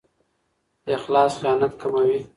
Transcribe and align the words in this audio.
اخلاص 0.95 1.33
خیانت 1.41 1.73
کموي. 1.81 2.19